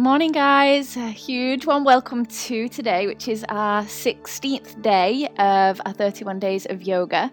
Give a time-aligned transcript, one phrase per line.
[0.00, 0.96] Morning, guys.
[0.96, 6.64] A huge one welcome to today, which is our 16th day of our 31 days
[6.64, 7.30] of yoga.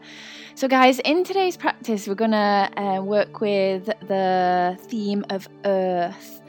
[0.53, 6.41] So, guys, in today's practice, we're going to uh, work with the theme of earth.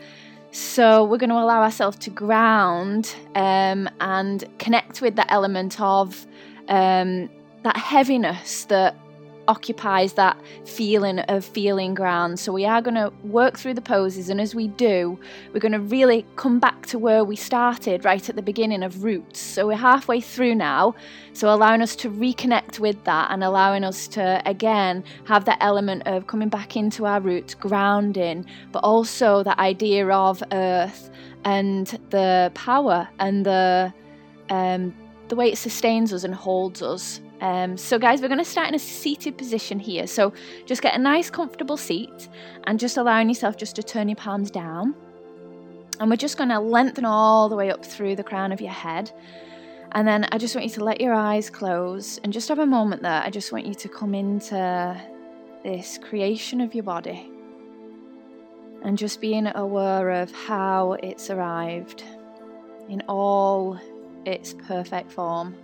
[0.51, 6.27] So, we're going to allow ourselves to ground um, and connect with that element of
[6.67, 7.31] um,
[7.63, 8.97] that heaviness that
[9.49, 12.39] occupies that feeling of feeling ground.
[12.39, 15.19] So we are going to work through the poses, and as we do,
[15.53, 19.03] we're going to really come back to where we started right at the beginning of
[19.03, 19.41] roots.
[19.41, 20.95] So we're halfway through now,
[21.33, 26.03] so allowing us to reconnect with that and allowing us to again have that element
[26.07, 31.11] of coming back into our roots, grounding, but also that idea of earth
[31.45, 33.93] and the power and the
[34.51, 34.95] um,
[35.29, 38.69] the way it sustains us and holds us um, so, guys, we're going to start
[38.69, 40.07] in a seated position here.
[40.07, 40.33] So,
[40.67, 42.29] just get a nice, comfortable seat
[42.65, 44.95] and just allowing yourself just to turn your palms down.
[46.01, 48.73] And we're just going to lengthen all the way up through the crown of your
[48.73, 49.11] head.
[49.93, 52.67] And then I just want you to let your eyes close and just have a
[52.67, 53.23] moment there.
[53.23, 55.01] I just want you to come into
[55.65, 57.31] this creation of your body
[58.83, 62.05] and just being aware of how it's arrived
[62.89, 63.79] in all
[64.25, 65.57] its perfect form.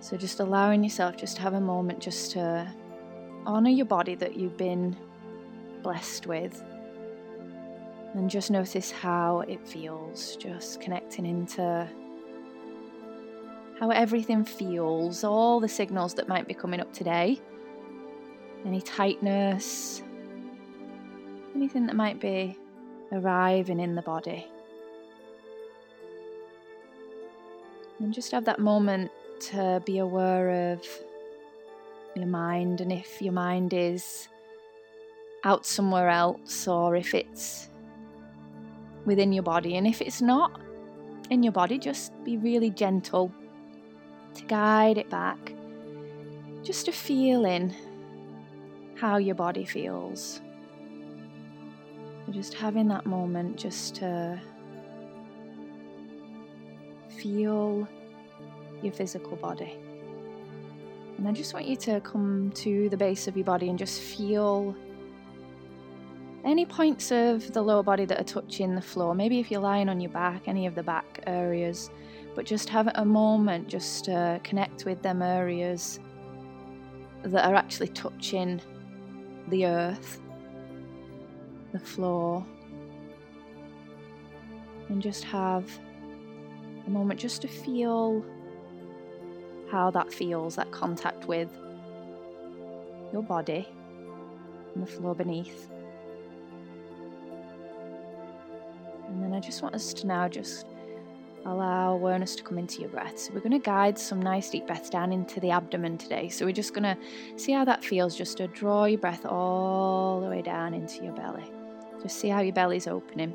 [0.00, 2.72] So just allowing yourself just to have a moment just to
[3.46, 4.96] honor your body that you've been
[5.82, 6.62] blessed with.
[8.14, 11.88] And just notice how it feels, just connecting into
[13.78, 17.40] how everything feels, all the signals that might be coming up today.
[18.64, 20.02] Any tightness,
[21.54, 22.56] anything that might be
[23.12, 24.46] arriving in the body.
[28.00, 29.10] And just have that moment
[29.40, 30.86] to be aware of
[32.14, 34.28] your mind and if your mind is
[35.44, 37.68] out somewhere else or if it's
[39.04, 39.76] within your body.
[39.76, 40.60] And if it's not
[41.30, 43.32] in your body, just be really gentle
[44.34, 45.54] to guide it back.
[46.62, 47.74] Just a feeling
[48.96, 50.40] how your body feels.
[52.30, 54.38] just having that moment just to
[57.08, 57.88] feel
[58.82, 59.78] your physical body.
[61.16, 64.00] And I just want you to come to the base of your body and just
[64.00, 64.74] feel
[66.44, 69.14] any points of the lower body that are touching the floor.
[69.14, 71.90] Maybe if you're lying on your back, any of the back areas,
[72.34, 75.98] but just have a moment just to connect with them areas
[77.24, 78.60] that are actually touching
[79.48, 80.20] the earth,
[81.72, 82.46] the floor,
[84.88, 85.68] and just have
[86.86, 88.24] a moment just to feel
[89.70, 91.48] how that feels, that contact with
[93.12, 93.68] your body
[94.74, 95.70] and the floor beneath.
[99.08, 100.66] And then I just want us to now just
[101.46, 103.18] allow awareness to come into your breath.
[103.18, 106.28] So we're going to guide some nice deep breaths down into the abdomen today.
[106.28, 106.96] So we're just going to
[107.36, 111.14] see how that feels, just to draw your breath all the way down into your
[111.14, 111.50] belly.
[112.02, 113.34] Just see how your belly's opening.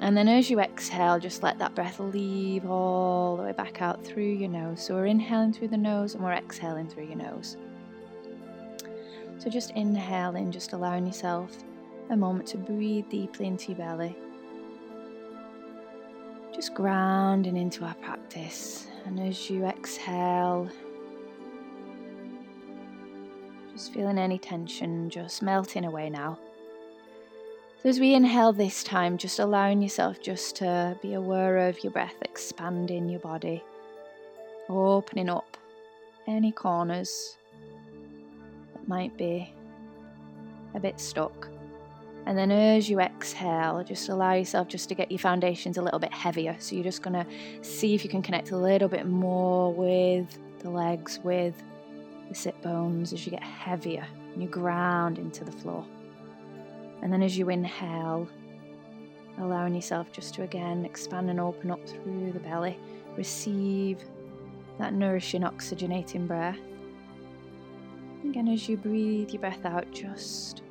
[0.00, 4.04] And then as you exhale, just let that breath leave all the way back out
[4.04, 4.82] through your nose.
[4.82, 7.56] So we're inhaling through the nose and we're exhaling through your nose.
[9.38, 11.56] So just inhaling, just allowing yourself
[12.10, 14.16] a moment to breathe deeply into your belly.
[16.54, 18.86] Just grounding into our practice.
[19.06, 20.68] And as you exhale,
[23.72, 26.38] just feeling any tension just melting away now.
[27.84, 31.92] So, as we inhale this time, just allowing yourself just to be aware of your
[31.92, 33.62] breath expanding your body,
[34.70, 35.58] opening up
[36.26, 37.36] any corners
[38.72, 39.52] that might be
[40.72, 41.50] a bit stuck.
[42.24, 46.00] And then as you exhale, just allow yourself just to get your foundations a little
[46.00, 46.56] bit heavier.
[46.60, 47.26] So you're just going to
[47.62, 51.62] see if you can connect a little bit more with the legs, with
[52.30, 55.84] the sit bones as you get heavier and you ground into the floor.
[57.04, 58.26] And then as you inhale,
[59.38, 62.78] allowing yourself just to again expand and open up through the belly,
[63.14, 64.02] receive
[64.78, 66.58] that nourishing, oxygenating breath.
[68.24, 70.62] Again, as you breathe your breath out, just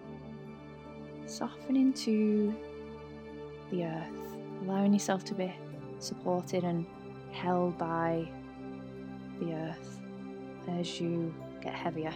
[1.28, 2.54] soften into
[3.70, 5.54] the earth, allowing yourself to be
[6.00, 6.84] supported and
[7.32, 8.28] held by
[9.40, 10.00] the earth
[10.68, 11.32] as you
[11.62, 12.14] get heavier.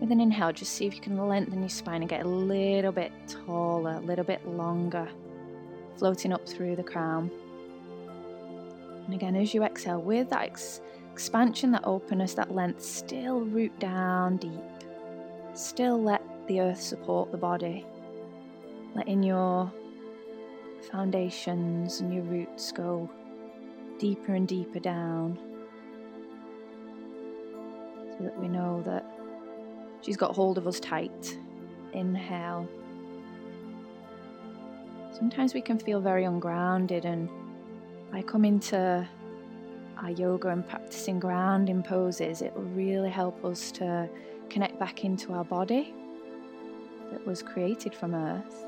[0.00, 2.92] With an inhale, just see if you can lengthen your spine and get a little
[2.92, 5.08] bit taller, a little bit longer,
[5.96, 7.30] floating up through the crown.
[9.06, 10.80] And again, as you exhale, with that ex-
[11.12, 14.52] expansion, that openness, that length, still root down deep.
[15.54, 17.84] Still let the earth support the body.
[18.94, 19.72] letting your
[20.90, 23.10] foundations and your roots go
[23.98, 25.38] deeper and deeper down
[28.16, 29.17] so that we know that
[30.02, 31.38] she's got hold of us tight.
[31.92, 32.68] Inhale.
[35.12, 37.28] Sometimes we can feel very ungrounded, and
[38.12, 39.08] by coming to
[40.00, 44.08] our yoga and practicing grounding poses, it will really help us to
[44.48, 45.92] connect back into our body
[47.10, 48.64] that was created from earth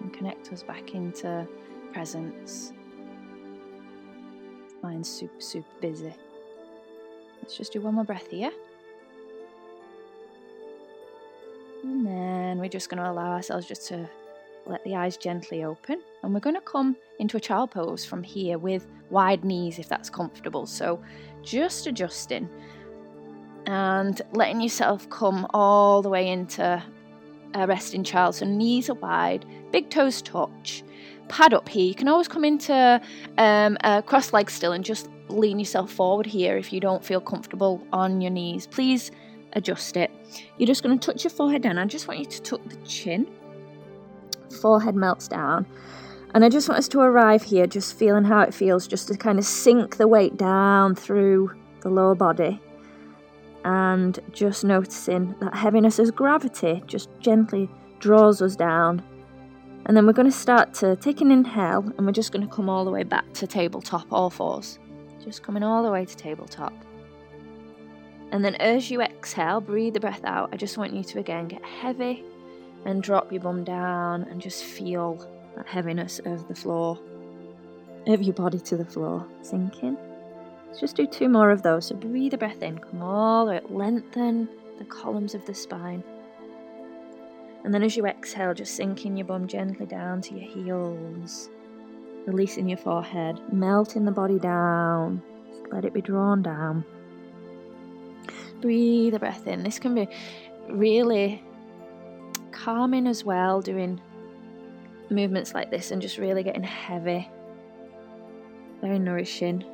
[0.00, 1.46] and connect us back into
[1.92, 2.72] presence.
[4.82, 6.14] Mind's super, super busy.
[7.42, 8.50] Let's just do one more breath here.
[11.82, 14.08] And then we're just going to allow ourselves just to
[14.66, 16.02] let the eyes gently open.
[16.22, 19.88] And we're going to come into a child pose from here with wide knees if
[19.88, 20.66] that's comfortable.
[20.66, 21.02] So
[21.42, 22.48] just adjusting
[23.66, 26.82] and letting yourself come all the way into
[27.54, 28.34] a resting child.
[28.34, 30.82] So knees are wide, big toes touch,
[31.28, 31.86] pad up here.
[31.86, 33.00] You can always come into
[33.38, 37.20] um, a cross leg still and just lean yourself forward here if you don't feel
[37.20, 38.66] comfortable on your knees.
[38.66, 39.10] Please
[39.52, 40.10] adjust it.
[40.56, 41.78] You're just going to touch your forehead down.
[41.78, 43.26] I just want you to tuck the chin.
[44.60, 45.66] Forehead melts down.
[46.34, 49.16] And I just want us to arrive here, just feeling how it feels, just to
[49.16, 52.60] kind of sink the weight down through the lower body.
[53.64, 59.02] And just noticing that heaviness as gravity just gently draws us down
[59.88, 62.54] and then we're going to start to take an inhale and we're just going to
[62.54, 64.78] come all the way back to tabletop, all fours.
[65.24, 66.72] Just coming all the way to tabletop.
[68.30, 70.50] And then as you exhale, breathe the breath out.
[70.52, 72.24] I just want you to again get heavy
[72.84, 75.26] and drop your bum down and just feel
[75.56, 76.98] that heaviness of the floor,
[78.06, 79.96] of your body to the floor, sinking.
[80.66, 81.86] Let's just do two more of those.
[81.86, 84.48] So breathe the breath in, come all the way, lengthen
[84.78, 86.04] the columns of the spine.
[87.64, 91.50] And then as you exhale, just sinking your bum gently down to your heels,
[92.26, 95.22] releasing your forehead, melting the body down.
[95.48, 96.84] Just let it be drawn down.
[98.60, 99.62] Breathe a breath in.
[99.62, 100.08] This can be
[100.68, 101.42] really
[102.50, 104.00] calming as well, doing
[105.10, 107.28] movements like this and just really getting heavy.
[108.80, 109.64] Very nourishing.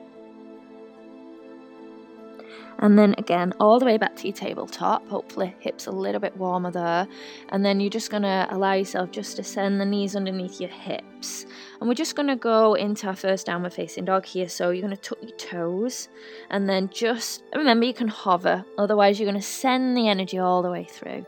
[2.78, 5.06] And then again, all the way back to your tabletop.
[5.08, 7.06] Hopefully, hips a little bit warmer there.
[7.50, 10.70] And then you're just going to allow yourself just to send the knees underneath your
[10.70, 11.46] hips.
[11.80, 14.48] And we're just going to go into our first downward facing dog here.
[14.48, 16.08] So you're going to tuck your toes
[16.50, 20.62] and then just remember you can hover, otherwise, you're going to send the energy all
[20.62, 21.26] the way through.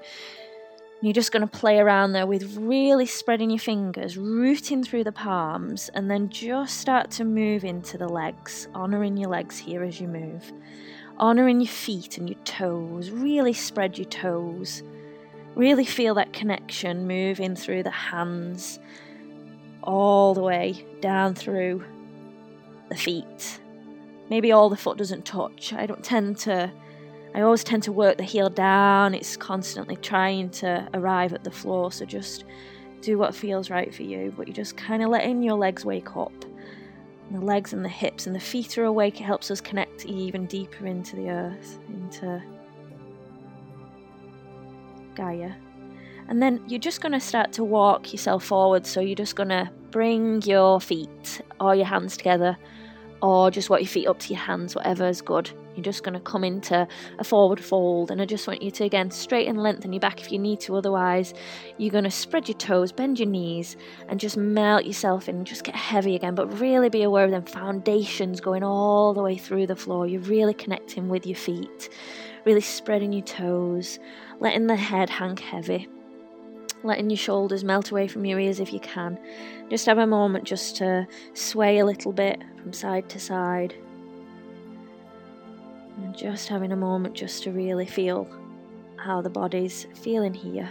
[1.02, 5.12] You're just going to play around there with really spreading your fingers, rooting through the
[5.12, 10.00] palms, and then just start to move into the legs, honoring your legs here as
[10.00, 10.52] you move
[11.18, 13.10] honoring your feet and your toes.
[13.10, 14.82] Really spread your toes.
[15.54, 18.78] Really feel that connection moving through the hands,
[19.82, 21.84] all the way down through
[22.88, 23.60] the feet.
[24.28, 25.72] Maybe all the foot doesn't touch.
[25.72, 26.70] I don't tend to,
[27.34, 29.14] I always tend to work the heel down.
[29.14, 31.90] It's constantly trying to arrive at the floor.
[31.92, 32.44] So just
[33.00, 36.16] do what feels right for you, but you're just kind of letting your legs wake
[36.16, 36.32] up
[37.31, 40.46] the legs and the hips and the feet are awake, it helps us connect even
[40.46, 42.43] deeper into the earth, into
[45.14, 45.52] Gaia.
[46.28, 48.87] And then you're just going to start to walk yourself forward.
[48.87, 52.56] So you're just going to bring your feet or your hands together,
[53.23, 55.50] or just walk your feet up to your hands, whatever is good.
[55.76, 58.85] You're just going to come into a forward fold, and I just want you to
[58.85, 60.76] again straighten, lengthen your back if you need to.
[60.76, 61.35] Otherwise,
[61.76, 63.76] you're going to spread your toes, bend your knees,
[64.09, 65.45] and just melt yourself in.
[65.45, 69.37] Just get heavy again, but really be aware of them foundations going all the way
[69.37, 70.06] through the floor.
[70.06, 71.90] You're really connecting with your feet,
[72.47, 73.99] really spreading your toes,
[74.40, 75.88] letting the head hang heavy
[76.87, 79.18] letting your shoulders melt away from your ears if you can.
[79.68, 83.75] Just have a moment just to sway a little bit from side to side.
[85.96, 88.28] And just having a moment just to really feel
[88.96, 90.70] how the body's feeling here.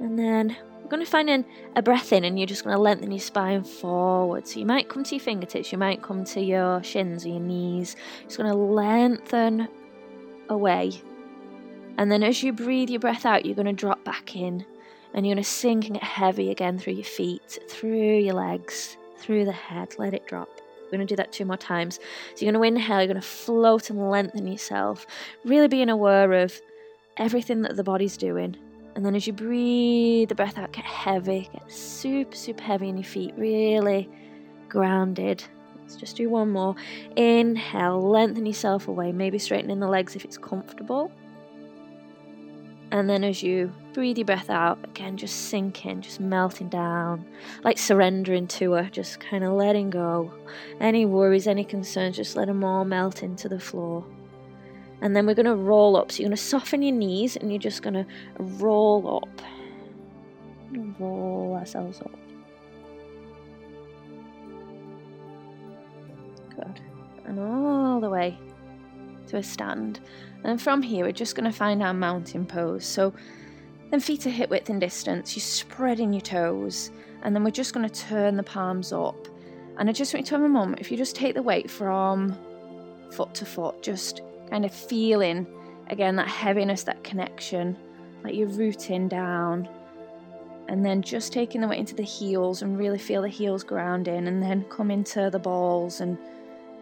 [0.00, 1.44] And then we're going to find in
[1.76, 4.46] a breath in, and you're just going to lengthen your spine forward.
[4.46, 7.40] So you might come to your fingertips, you might come to your shins or your
[7.40, 7.96] knees.
[8.24, 9.68] Just going to lengthen
[10.48, 10.92] away.
[11.98, 14.64] And then as you breathe your breath out, you're going to drop back in,
[15.12, 18.96] and you're going to sink and get heavy again through your feet, through your legs,
[19.18, 19.96] through the head.
[19.98, 20.48] Let it drop.
[20.90, 22.00] We're going to do that two more times.
[22.34, 25.06] So you're going to inhale, you're going to float and lengthen yourself,
[25.44, 26.60] really being aware of
[27.16, 28.56] everything that the body's doing.
[28.94, 32.96] And then as you breathe the breath out, get heavy, get super, super heavy in
[32.96, 34.08] your feet, really
[34.68, 35.44] grounded.
[35.80, 36.74] Let's just do one more.
[37.16, 41.12] Inhale, lengthen yourself away, maybe straightening the legs if it's comfortable.
[42.90, 47.26] And then as you breathe your breath out, again, just sinking, just melting down,
[47.62, 50.32] like surrendering to her, just kind of letting go.
[50.80, 54.06] Any worries, any concerns, just let them all melt into the floor.
[55.02, 56.10] And then we're going to roll up.
[56.10, 58.06] So you're going to soften your knees and you're just going to
[58.38, 59.42] roll up.
[60.98, 62.18] Roll ourselves up.
[66.56, 66.80] Good.
[67.26, 68.38] And all the way
[69.28, 70.00] to a stand.
[70.44, 72.84] And from here, we're just going to find our mountain pose.
[72.84, 73.12] So
[73.90, 75.36] then feet are hip width in distance.
[75.36, 76.90] You're spreading your toes.
[77.22, 79.26] And then we're just going to turn the palms up.
[79.78, 80.80] And I just want you to have a moment.
[80.80, 82.36] If you just take the weight from
[83.12, 85.46] foot to foot, just kind of feeling
[85.88, 87.76] again that heaviness, that connection,
[88.22, 89.68] like you're rooting down.
[90.68, 94.28] And then just taking the weight into the heels and really feel the heels grounding,
[94.28, 96.18] and then come into the balls and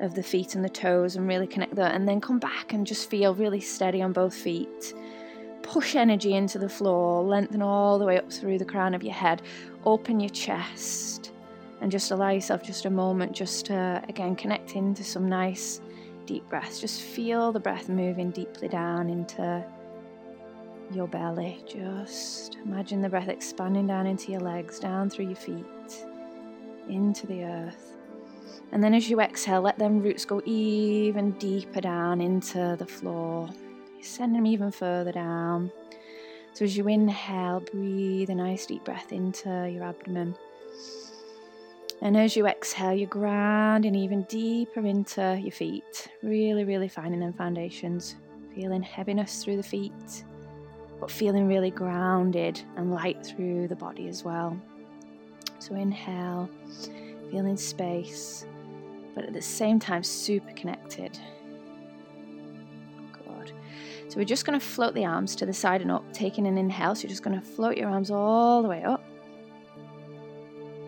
[0.01, 2.87] of the feet and the toes and really connect that, and then come back and
[2.87, 4.95] just feel really steady on both feet.
[5.63, 9.15] Push energy into the floor, lengthen all the way up through the crown of your
[9.15, 9.43] head,
[9.85, 11.33] open your chest,
[11.81, 15.81] and just allow yourself just a moment just to again connect into some nice
[16.25, 16.81] deep breaths.
[16.81, 19.65] Just feel the breath moving deeply down into
[20.93, 21.65] your belly.
[21.67, 26.07] Just imagine the breath expanding down into your legs, down through your feet,
[26.89, 27.96] into the earth.
[28.73, 33.49] And then as you exhale, let them roots go even deeper down into the floor.
[34.03, 35.73] Send them even further down.
[36.53, 40.35] So as you inhale, breathe a nice deep breath into your abdomen.
[42.03, 46.09] And as you exhale, you're grounding even deeper into your feet.
[46.23, 48.17] Really, really finding them foundations.
[48.55, 50.25] Feeling heaviness through the feet,
[50.99, 54.59] but feeling really grounded and light through the body as well.
[55.59, 56.49] So inhale,
[57.31, 58.47] feeling space
[59.17, 61.19] but at the same time super connected.
[63.13, 63.53] Good.
[64.09, 66.59] So we're just going to float the arms to the side and up, taking an
[66.59, 66.95] inhale.
[66.95, 69.03] So you're just going to float your arms all the way up,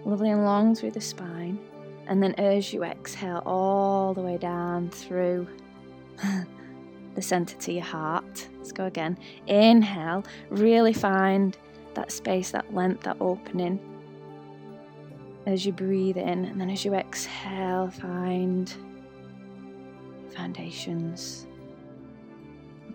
[0.04, 1.59] lovely and long through the spine.
[2.07, 5.49] And then as you exhale, all the way down through
[7.14, 8.47] the center to your heart.
[8.59, 9.18] Let's go again.
[9.47, 11.57] Inhale, really find
[11.95, 13.80] that space, that length, that opening
[15.49, 18.73] as you breathe in, and then as you exhale, find
[20.35, 21.48] foundations.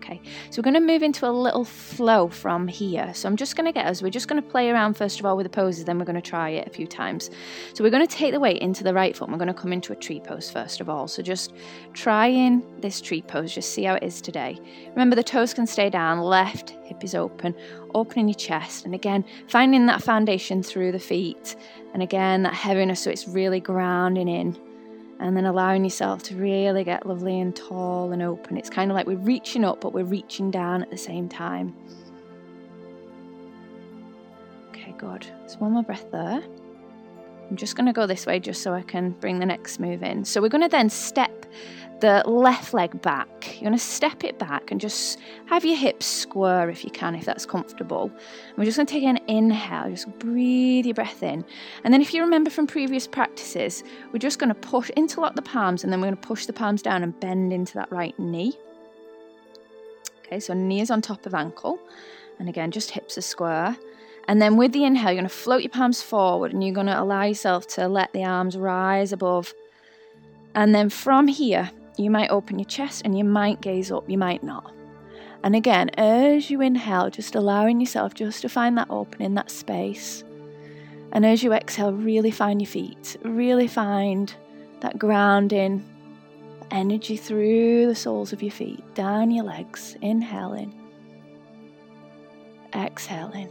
[0.04, 0.20] Okay,
[0.50, 3.14] so we're going to move into a little flow from here.
[3.14, 5.24] So I'm just going to get us, we're just going to play around first of
[5.24, 7.30] all with the poses, then we're going to try it a few times.
[7.72, 9.72] So we're going to take the weight into the right foot we're going to come
[9.72, 11.08] into a tree pose first of all.
[11.08, 11.54] So just
[11.94, 14.58] try in this tree pose, just see how it is today.
[14.90, 17.54] Remember, the toes can stay down, left hip is open,
[17.94, 21.56] opening your chest, and again, finding that foundation through the feet.
[21.94, 24.58] And again, that heaviness, so it's really grounding in
[25.20, 28.56] and then allowing yourself to really get lovely and tall and open.
[28.56, 31.74] It's kind of like we're reaching up, but we're reaching down at the same time.
[34.70, 35.26] Okay, good.
[35.46, 36.42] So, one more breath there.
[37.50, 40.02] I'm just going to go this way just so I can bring the next move
[40.02, 40.24] in.
[40.24, 41.46] So, we're going to then step
[42.00, 43.54] the left leg back.
[43.54, 47.14] You're going to step it back and just have your hips square if you can,
[47.14, 48.04] if that's comfortable.
[48.04, 51.44] And we're just going to take an inhale, just breathe your breath in.
[51.84, 55.42] And then, if you remember from previous practices, we're just going to push, interlock the
[55.42, 58.18] palms, and then we're going to push the palms down and bend into that right
[58.18, 58.58] knee.
[60.26, 61.78] Okay, so knee is on top of ankle.
[62.38, 63.76] And again, just hips are square.
[64.26, 66.86] And then with the inhale, you're going to float your palms forward and you're going
[66.86, 69.52] to allow yourself to let the arms rise above.
[70.54, 74.18] And then from here, you might open your chest and you might gaze up, you
[74.18, 74.72] might not.
[75.42, 80.24] And again, as you inhale, just allowing yourself just to find that opening, that space.
[81.12, 84.34] And as you exhale, really find your feet, really find
[84.80, 85.84] that grounding
[86.70, 90.74] energy through the soles of your feet, down your legs, inhaling,
[92.74, 93.50] exhaling.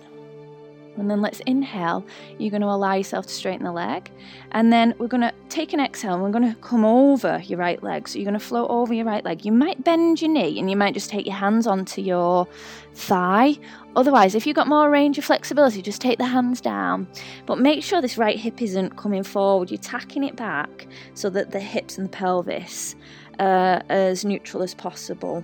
[0.97, 2.05] And then let's inhale.
[2.37, 4.11] You're going to allow yourself to straighten the leg.
[4.51, 7.57] And then we're going to take an exhale and we're going to come over your
[7.57, 8.07] right leg.
[8.07, 9.43] So you're going to float over your right leg.
[9.43, 12.47] You might bend your knee and you might just take your hands onto your
[12.93, 13.57] thigh.
[13.95, 17.07] Otherwise, if you've got more range of flexibility, just take the hands down.
[17.45, 19.71] But make sure this right hip isn't coming forward.
[19.71, 22.95] You're tacking it back so that the hips and the pelvis
[23.39, 25.43] are as neutral as possible.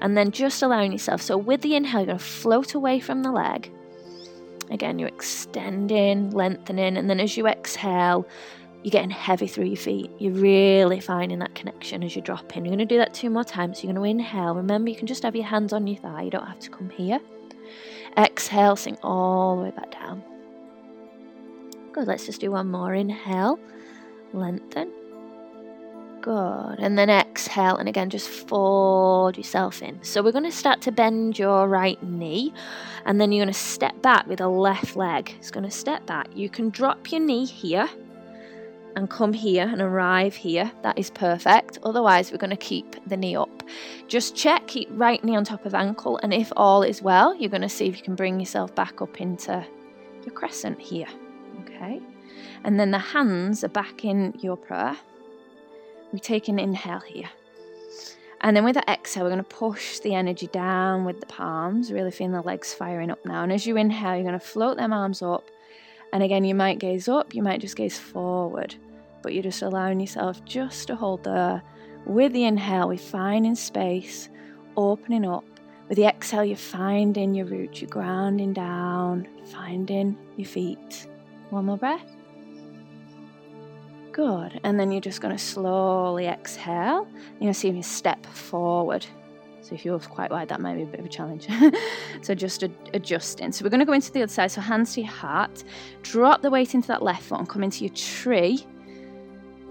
[0.00, 1.22] And then just allowing yourself.
[1.22, 3.70] So with the inhale, you're going to float away from the leg
[4.70, 8.26] Again, you're extending, lengthening, and then as you exhale,
[8.82, 10.10] you're getting heavy through your feet.
[10.18, 12.64] You're really finding that connection as you drop in.
[12.64, 13.78] You're going to do that two more times.
[13.78, 14.54] So you're going to inhale.
[14.54, 16.90] Remember, you can just have your hands on your thigh, you don't have to come
[16.90, 17.20] here.
[18.16, 20.22] Exhale, sink all the way back down.
[21.92, 22.94] Good, let's just do one more.
[22.94, 23.58] Inhale,
[24.32, 24.90] lengthen.
[26.24, 26.76] Good.
[26.78, 30.02] And then exhale, and again, just fold yourself in.
[30.02, 32.50] So we're going to start to bend your right knee,
[33.04, 35.34] and then you're going to step back with the left leg.
[35.36, 36.28] It's going to step back.
[36.34, 37.86] You can drop your knee here
[38.96, 40.72] and come here and arrive here.
[40.80, 41.78] That is perfect.
[41.82, 43.62] Otherwise, we're going to keep the knee up.
[44.08, 47.50] Just check, keep right knee on top of ankle, and if all is well, you're
[47.50, 49.62] going to see if you can bring yourself back up into
[50.24, 51.08] your crescent here.
[51.64, 52.00] Okay.
[52.64, 54.96] And then the hands are back in your prayer
[56.14, 57.28] we take an inhale here.
[58.40, 61.90] And then with that exhale, we're going to push the energy down with the palms,
[61.90, 63.42] really feeling the legs firing up now.
[63.42, 65.50] And as you inhale, you're going to float them arms up.
[66.12, 68.76] And again, you might gaze up, you might just gaze forward,
[69.22, 71.62] but you're just allowing yourself just to hold there.
[72.06, 74.28] With the inhale, we're finding space,
[74.76, 75.44] opening up.
[75.88, 81.08] With the exhale, you're finding your roots, you're grounding down, finding your feet.
[81.50, 82.13] One more breath.
[84.14, 84.60] Good.
[84.62, 87.08] And then you're just going to slowly exhale.
[87.12, 89.04] You're going to see me step forward.
[89.60, 91.48] So if you're quite wide, that might be a bit of a challenge.
[92.22, 93.50] so just ad- adjusting.
[93.50, 94.52] So we're going to go into the other side.
[94.52, 95.64] So hands to your heart.
[96.02, 98.64] Drop the weight into that left foot and come into your tree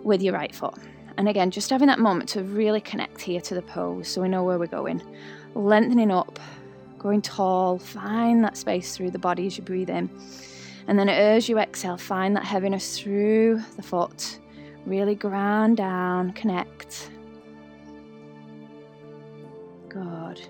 [0.04, 0.76] with your right foot.
[1.16, 4.28] And again, just having that moment to really connect here to the pose so we
[4.28, 5.02] know where we're going.
[5.56, 6.38] Lengthening up,
[7.00, 10.10] going tall, find that space through the body as you breathe in.
[10.88, 14.40] And then as you exhale, find that heaviness through the foot.
[14.86, 17.10] Really ground down, connect.
[19.88, 20.42] Good.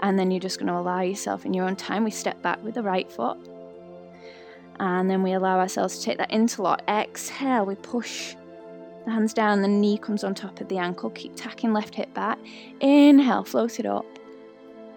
[0.00, 2.02] And then you're just going to allow yourself in your own time.
[2.02, 3.38] We step back with the right foot.
[4.80, 6.82] And then we allow ourselves to take that interlock.
[6.88, 8.34] Exhale, we push
[9.04, 11.10] the hands down, the knee comes on top of the ankle.
[11.10, 12.38] Keep tacking left hip back.
[12.80, 14.04] Inhale, float it up.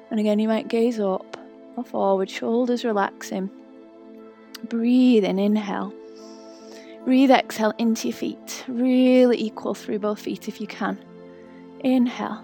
[0.09, 1.37] And again, you might gaze up
[1.77, 3.51] or forward, shoulders relaxing.
[4.67, 5.93] Breathe in, inhale.
[7.05, 8.65] Breathe, exhale into your feet.
[8.67, 11.03] Really equal through both feet if you can.
[11.79, 12.43] Inhale.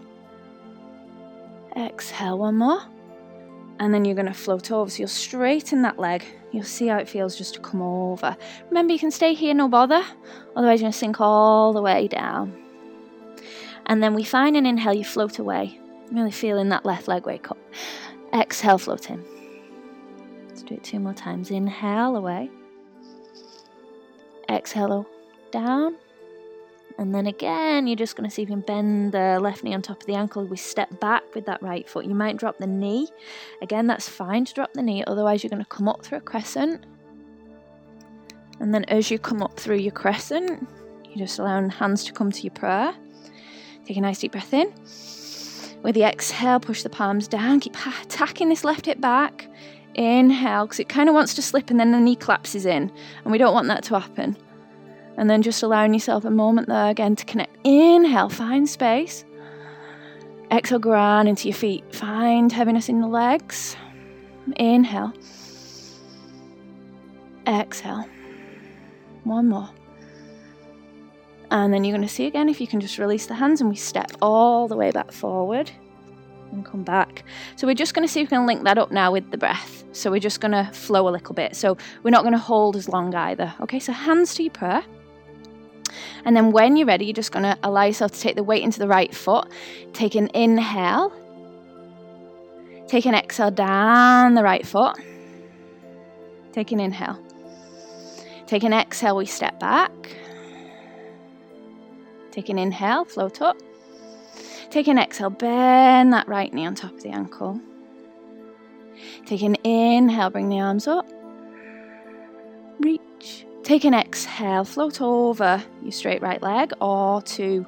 [1.76, 2.82] Exhale, one more.
[3.80, 4.90] And then you're going to float over.
[4.90, 6.24] So you'll straighten that leg.
[6.54, 8.38] You'll see how it feels just to come over.
[8.70, 10.04] Remember, you can stay here, no bother.
[10.56, 12.58] Otherwise, you're going to sink all the way down.
[13.88, 15.80] And then we find an inhale, you float away.
[16.12, 17.58] Really feeling that left leg wake up.
[18.34, 19.35] Exhale, float in
[20.66, 21.52] do it two more times.
[21.52, 22.50] Inhale away.
[24.50, 25.06] Exhale
[25.52, 25.96] down.
[26.98, 29.74] And then again, you're just going to see if you can bend the left knee
[29.74, 30.46] on top of the ankle.
[30.46, 32.06] We step back with that right foot.
[32.06, 33.10] You might drop the knee.
[33.62, 36.22] Again, that's fine to drop the knee, otherwise, you're going to come up through a
[36.22, 36.86] crescent.
[38.62, 40.66] And then as you come up through your crescent,
[41.06, 42.96] you're just allowing hands to come to your prayer.
[43.86, 44.74] Take a nice deep breath in.
[45.84, 47.60] With the exhale, push the palms down.
[47.60, 47.76] Keep
[48.08, 49.50] tacking this left hip back.
[49.96, 52.92] Inhale, because it kind of wants to slip and then the knee collapses in,
[53.24, 54.38] and we don't want that to happen.
[55.18, 57.56] And then just allowing yourself a moment there again to connect.
[57.64, 59.24] Inhale, find space.
[60.52, 61.96] Exhale, ground into your feet.
[61.96, 63.78] Find heaviness in the legs.
[64.58, 65.14] Inhale.
[67.48, 68.06] Exhale.
[69.24, 69.70] One more.
[71.50, 73.70] And then you're going to see again if you can just release the hands and
[73.70, 75.72] we step all the way back forward
[76.52, 77.24] and come back.
[77.56, 79.38] So we're just going to see if we can link that up now with the
[79.38, 79.75] breath.
[79.96, 81.56] So we're just going to flow a little bit.
[81.56, 83.54] So we're not going to hold as long either.
[83.62, 84.84] Okay, so hands to your prayer.
[86.26, 88.64] And then when you're ready, you're just going to allow yourself to take the weight
[88.64, 89.48] into the right foot.
[89.94, 91.14] Take an inhale.
[92.88, 94.98] Take an exhale down the right foot.
[96.52, 97.20] Take an inhale.
[98.48, 99.92] Take an exhale, we step back.
[102.32, 103.58] Take an inhale, float up.
[104.70, 107.60] Take an exhale, bend that right knee on top of the ankle.
[109.26, 111.08] Take an inhale, bring the arms up.
[112.80, 113.46] Reach.
[113.64, 117.66] Take an exhale, float over your straight right leg or to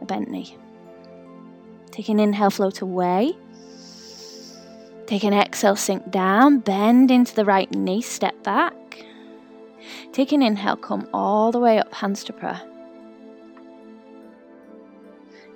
[0.00, 0.56] a bent knee.
[1.90, 3.36] Take an inhale, float away.
[5.06, 8.74] Take an exhale, sink down, bend into the right knee, step back.
[10.12, 12.60] Take an inhale, come all the way up, hands to prayer.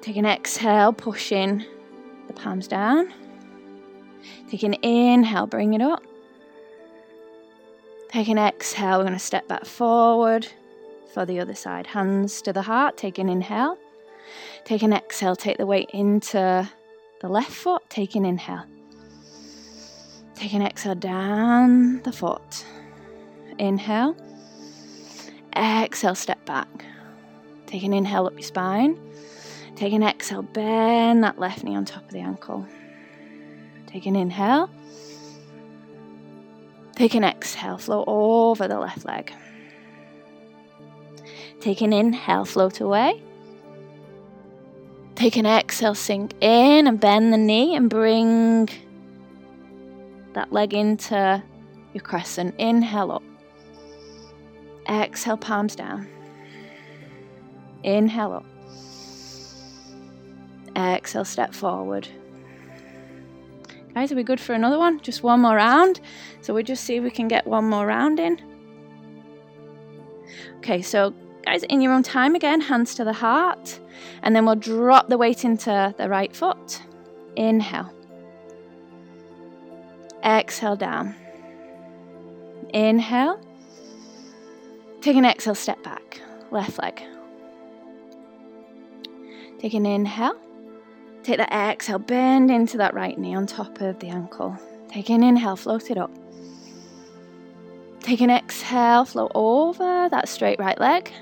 [0.01, 1.64] Take an exhale, pushing
[2.27, 3.12] the palms down.
[4.50, 6.02] Take an inhale, bring it up.
[8.09, 10.48] Take an exhale, we're going to step back forward
[11.14, 11.87] for the other side.
[11.87, 13.78] Hands to the heart, take an inhale.
[14.64, 16.68] Take an exhale, take the weight into
[17.20, 18.64] the left foot, take an inhale.
[20.35, 22.64] Take an exhale down the foot.
[23.59, 24.16] Inhale.
[25.54, 26.87] Exhale, step back.
[27.66, 28.98] Take an inhale up your spine.
[29.76, 32.66] Take an exhale, bend that left knee on top of the ankle.
[33.92, 34.70] Take an inhale.
[36.94, 39.33] Take an exhale, float over the left leg.
[41.61, 43.22] Take an inhale, float away.
[45.14, 48.68] Take an exhale, sink in and bend the knee and bring
[50.35, 51.42] that leg into
[51.92, 52.55] your crescent.
[52.59, 53.22] Inhale up.
[54.88, 56.07] Exhale, palms down.
[57.83, 58.46] Inhale up.
[60.76, 62.07] Exhale, step forward.
[63.94, 65.00] Guys, are we good for another one?
[65.00, 66.00] Just one more round.
[66.42, 68.40] So we just see if we can get one more round in.
[70.59, 71.12] Okay, so
[71.44, 73.81] guys, in your own time again, hands to the heart.
[74.22, 76.83] And then we'll drop the weight into the right foot.
[77.37, 77.92] Inhale.
[80.24, 81.16] Exhale down.
[82.72, 83.40] Inhale.
[85.00, 86.20] Take an exhale, step back.
[86.50, 87.03] Left leg.
[89.59, 90.38] Take an inhale.
[91.22, 94.56] Take that exhale, bend into that right knee on top of the ankle.
[94.88, 96.11] Take an inhale, float it up.
[98.00, 101.12] Take an exhale, flow over that straight right leg.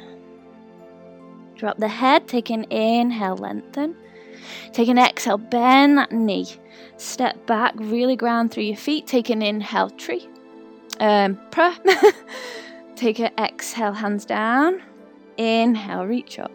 [1.56, 3.96] Drop the head, take an inhale, lengthen.
[4.72, 6.46] Take an exhale, bend that knee.
[6.96, 9.06] Step back, really ground through your feet.
[9.06, 10.28] Take an inhale, tree.
[11.00, 11.76] Um, pra.
[12.96, 14.80] take an exhale, hands down.
[15.36, 16.52] Inhale, reach up.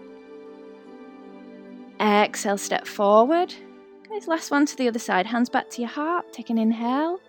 [1.99, 3.53] Exhale, step forward.
[4.09, 5.25] Guys, last one to the other side.
[5.25, 6.31] Hands back to your heart.
[6.33, 7.19] Take an inhale.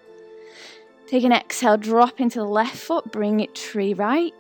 [1.07, 4.33] Take an exhale, drop into the left foot, bring it tree right.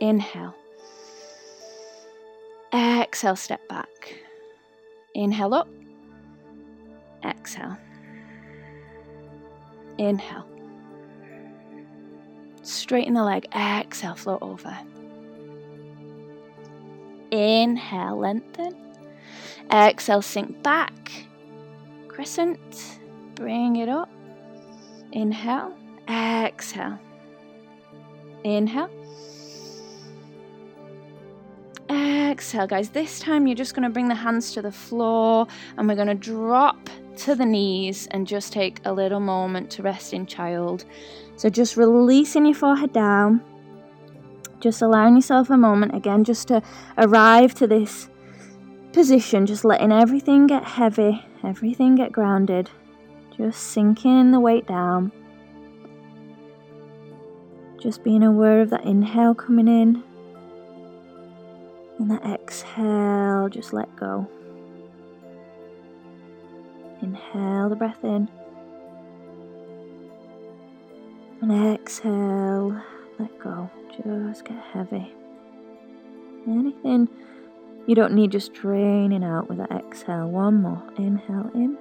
[0.00, 0.54] Inhale.
[2.72, 4.22] Exhale, step back.
[5.14, 5.68] Inhale up.
[7.24, 7.76] Exhale.
[9.98, 10.46] Inhale.
[12.62, 13.46] Straighten the leg.
[13.54, 14.76] Exhale, float over.
[17.30, 18.89] Inhale, lengthen.
[19.72, 21.12] Exhale, sink back.
[22.08, 23.00] Crescent.
[23.34, 24.10] Bring it up.
[25.12, 25.74] Inhale.
[26.08, 26.98] Exhale.
[28.44, 28.90] Inhale.
[31.88, 32.90] Exhale, guys.
[32.90, 36.08] This time you're just going to bring the hands to the floor and we're going
[36.08, 40.84] to drop to the knees and just take a little moment to rest in child.
[41.36, 43.42] So just releasing your forehead down.
[44.60, 46.62] Just allowing yourself a moment again just to
[46.98, 48.09] arrive to this
[48.92, 52.70] position, just letting everything get heavy, everything get grounded,
[53.36, 55.12] just sinking the weight down.
[57.80, 60.02] Just being aware of that inhale coming in
[61.98, 64.28] and that exhale, just let go.
[67.00, 68.28] Inhale the breath in
[71.40, 72.78] and exhale,
[73.18, 73.70] let go.
[74.04, 75.12] Just get heavy.
[76.46, 77.08] Anything
[77.86, 80.28] you don't need just draining out with that exhale.
[80.28, 80.82] One more.
[80.96, 81.78] Inhale in.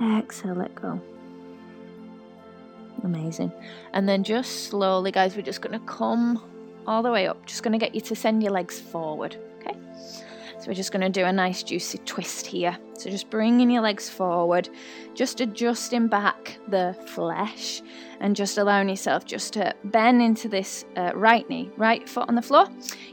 [0.00, 1.00] Exhale, let go.
[3.04, 3.52] Amazing.
[3.92, 6.42] And then just slowly, guys, we're just going to come
[6.86, 7.44] all the way up.
[7.46, 9.36] Just going to get you to send your legs forward.
[9.60, 9.76] Okay.
[10.58, 12.76] So we're just going to do a nice juicy twist here.
[12.94, 14.68] So just bringing your legs forward,
[15.14, 17.80] just adjusting back the flesh
[18.18, 22.34] and just allowing yourself just to bend into this uh, right knee, right foot on
[22.34, 22.66] the floor.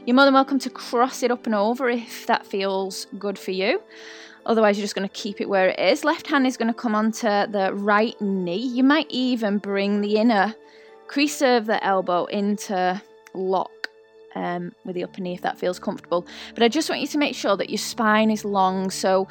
[0.04, 3.52] You're more than welcome to cross it up and over if that feels good for
[3.52, 3.80] you.
[4.44, 6.02] Otherwise, you're just going to keep it where it is.
[6.02, 8.66] Left hand is going to come onto the right knee.
[8.66, 10.52] You might even bring the inner
[11.06, 13.00] crease of the elbow into
[13.34, 13.70] lock
[14.36, 16.26] um, with the upper knee if that feels comfortable.
[16.54, 18.90] But I just want you to make sure that your spine is long.
[18.90, 19.26] So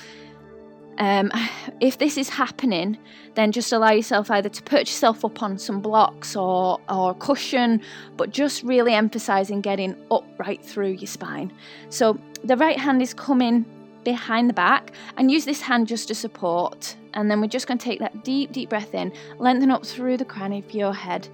[0.98, 1.32] um,
[1.80, 2.98] if this is happening,
[3.36, 7.82] then just allow yourself either to perch yourself up on some blocks or or cushion,
[8.18, 11.54] but just really emphasizing getting up right through your spine.
[11.90, 13.66] So the right hand is coming
[14.04, 16.96] behind the back and use this hand just to support.
[17.16, 20.18] And then we're just going to take that deep, deep breath in, lengthen up through
[20.18, 21.28] the crown of your head.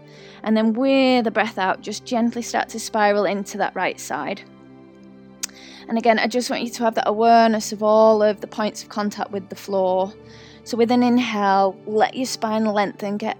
[0.43, 4.41] And then with the breath out, just gently start to spiral into that right side.
[5.89, 8.83] And again, I just want you to have that awareness of all of the points
[8.83, 10.13] of contact with the floor.
[10.63, 13.37] So with an inhale, let your spine lengthen, get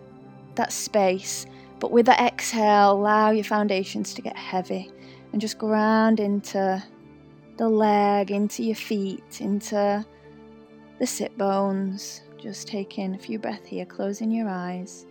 [0.56, 1.46] that space.
[1.80, 4.92] But with that exhale, allow your foundations to get heavy
[5.32, 6.84] and just ground into
[7.58, 10.06] the leg, into your feet, into
[11.00, 12.22] the sit bones.
[12.42, 15.06] Just taking a few breaths here, closing your eyes.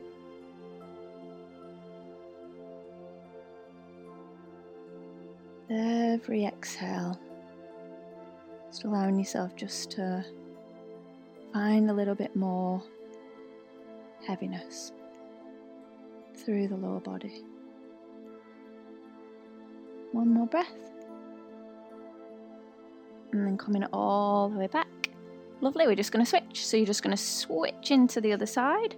[5.70, 7.20] Every exhale,
[8.68, 10.24] just allowing yourself just to
[11.52, 12.82] find a little bit more
[14.26, 14.90] heaviness
[16.36, 17.44] through the lower body.
[20.10, 20.90] One more breath
[23.32, 24.99] and then coming all the way back.
[25.60, 26.64] Lovely, we're just going to switch.
[26.66, 28.96] So you're just going to switch into the other side.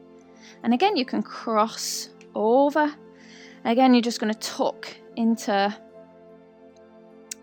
[0.62, 2.94] And again, you can cross over.
[3.64, 5.76] Again, you're just going to tuck into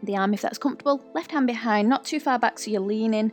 [0.03, 1.03] the arm if that's comfortable.
[1.13, 3.31] Left hand behind, not too far back so you're leaning,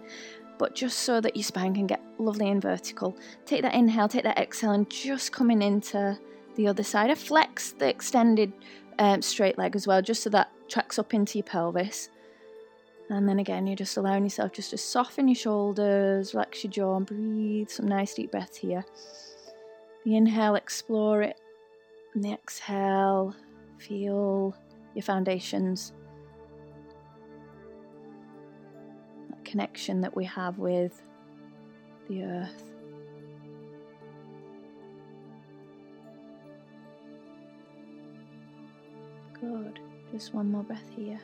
[0.59, 3.17] but just so that your spine can get lovely and vertical.
[3.45, 6.19] Take that inhale, take that exhale, and just coming into
[6.57, 7.11] the other side.
[7.11, 8.53] I flex the extended
[8.99, 12.09] um, straight leg as well, just so that tracks up into your pelvis.
[13.09, 16.97] And then again, you're just allowing yourself just to soften your shoulders, relax your jaw,
[16.97, 18.85] and breathe some nice deep breaths here.
[20.05, 21.41] The inhale, explore it.
[22.15, 23.35] And the exhale,
[23.79, 24.57] feel
[24.95, 25.93] your foundations.
[29.31, 31.01] That connection that we have with
[32.09, 32.65] the earth.
[39.41, 39.79] Good.
[40.13, 41.21] Just one more breath here.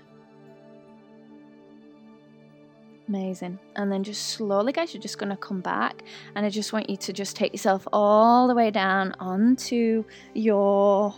[3.08, 3.58] Amazing.
[3.76, 6.02] And then just slowly, guys, you're just going to come back.
[6.34, 11.14] And I just want you to just take yourself all the way down onto your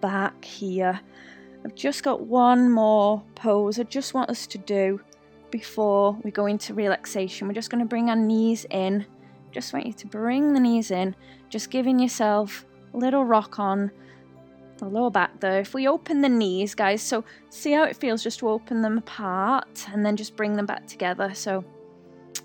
[0.00, 0.98] back here.
[1.64, 5.00] I've just got one more pose I just want us to do
[5.50, 7.48] before we go into relaxation.
[7.48, 9.04] We're just going to bring our knees in.
[9.52, 11.16] Just want you to bring the knees in,
[11.48, 13.90] just giving yourself a little rock on
[14.78, 15.58] the lower back though.
[15.58, 18.98] If we open the knees, guys, so see how it feels just to open them
[18.98, 21.32] apart and then just bring them back together.
[21.34, 21.64] So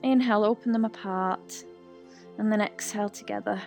[0.03, 1.63] inhale, open them apart,
[2.37, 3.61] and then exhale together.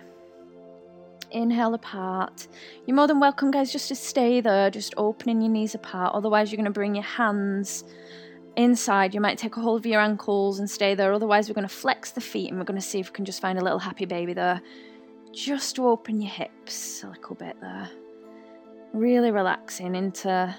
[1.31, 2.47] Inhale apart.
[2.85, 6.13] You're more than welcome, guys, just to stay there, just opening your knees apart.
[6.13, 7.83] Otherwise, you're going to bring your hands
[8.55, 9.13] inside.
[9.13, 11.13] You might take a hold of your ankles and stay there.
[11.13, 13.25] Otherwise, we're going to flex the feet and we're going to see if we can
[13.25, 14.61] just find a little happy baby there.
[15.33, 17.89] Just to open your hips a little bit there
[18.95, 20.55] really relaxing into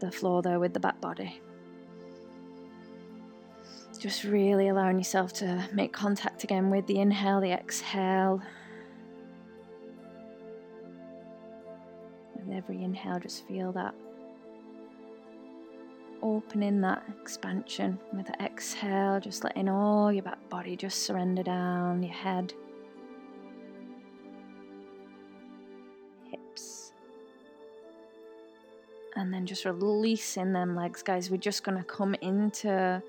[0.00, 1.40] the floor there with the back body.
[3.98, 8.42] Just really allowing yourself to make contact again with the inhale, the exhale.
[12.34, 13.94] With every inhale, just feel that
[16.20, 17.98] opening, that expansion.
[18.12, 22.52] With the exhale, just letting all your back body just surrender down, your head,
[29.16, 31.30] and then just releasing them legs, guys.
[31.30, 33.02] We're just going to come into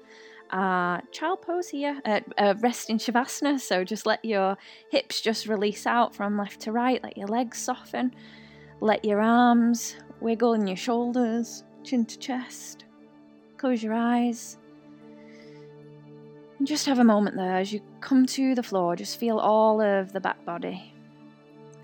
[0.52, 3.60] uh, child pose here, uh, uh, resting shavasana.
[3.60, 4.58] So just let your
[4.92, 8.14] hips just release out from left to right, let your legs soften,
[8.80, 12.86] let your arms wiggle in your shoulders, chin to chest.
[13.58, 14.58] Close your eyes.
[16.60, 18.96] And just have a moment there as you come to the floor.
[18.96, 20.94] Just feel all of the back body.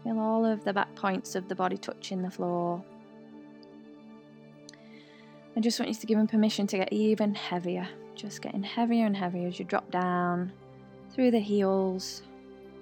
[0.04, 2.84] Feel all of the back points of the body touching the floor.
[5.60, 9.06] I just want you to give him permission to get even heavier, just getting heavier
[9.06, 10.54] and heavier as you drop down
[11.12, 12.22] through the heels,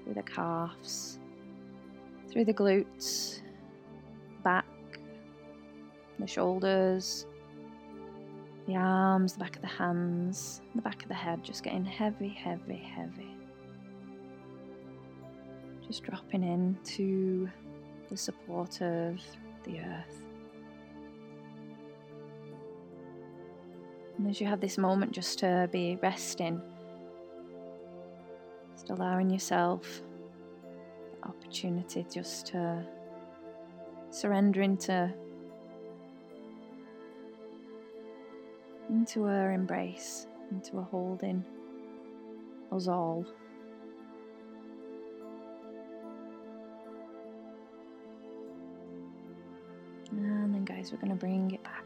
[0.04, 1.18] through the calves,
[2.30, 3.42] through the glutes,
[4.44, 4.68] back,
[6.20, 7.26] the shoulders,
[8.68, 12.30] the arms, the back of the hands, the back of the head, just getting heavy,
[12.30, 13.36] heavy, heavy.
[15.88, 17.50] Just dropping into
[18.12, 19.20] the support of
[19.64, 20.27] the earth.
[24.18, 26.62] And as you have this moment just to be resting,
[28.74, 30.02] just allowing yourself
[31.22, 32.84] the opportunity just to
[34.10, 35.14] surrender into
[38.90, 41.44] into her embrace, into a holding
[42.72, 43.26] us all.
[50.12, 51.84] And then, guys, we're going to bring it back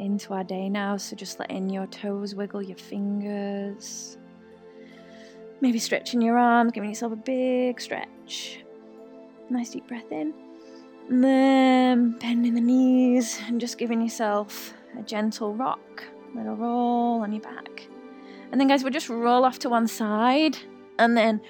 [0.00, 0.96] into our day now.
[0.96, 4.16] So just letting your toes wiggle, your fingers.
[5.60, 8.64] Maybe stretching your arms, giving yourself a big stretch.
[9.50, 10.32] Nice deep breath in.
[11.08, 17.32] And then bending the knees and just giving yourself a gentle rock, little roll on
[17.32, 17.86] your back.
[18.50, 20.56] And then, guys, we'll just roll off to one side
[20.98, 21.40] and then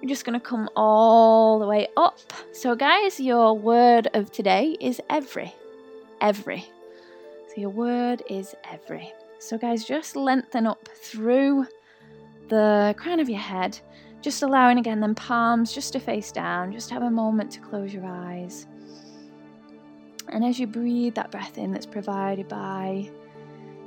[0.00, 2.32] we're just going to come all the way up.
[2.52, 5.54] So, guys, your word of today is every.
[6.20, 6.66] Every
[7.58, 9.12] your word is every.
[9.40, 11.66] So, guys, just lengthen up through
[12.48, 13.78] the crown of your head,
[14.20, 16.72] just allowing again them palms just to face down.
[16.72, 18.66] Just have a moment to close your eyes.
[20.28, 23.10] And as you breathe that breath in that's provided by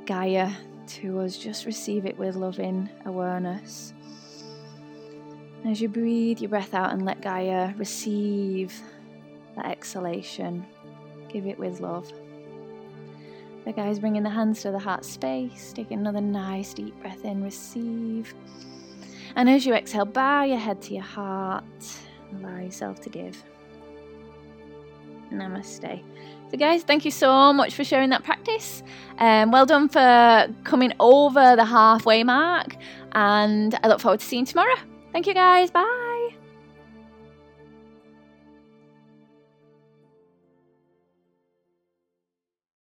[0.06, 0.50] Gaia
[0.86, 3.94] to us, just receive it with loving awareness.
[5.64, 8.74] As you breathe your breath out and let Gaia receive
[9.54, 10.66] that exhalation,
[11.28, 12.12] give it with love.
[13.64, 15.72] The guys bringing the hands to the heart space.
[15.72, 18.34] Take another nice deep breath in, receive.
[19.36, 21.64] And as you exhale, bow your head to your heart.
[22.36, 23.42] Allow yourself to give.
[25.30, 26.02] Namaste.
[26.50, 28.82] So, guys, thank you so much for sharing that practice.
[29.18, 32.76] Um, well done for coming over the halfway mark,
[33.12, 34.76] and I look forward to seeing you tomorrow.
[35.12, 35.70] Thank you, guys.
[35.70, 36.11] Bye.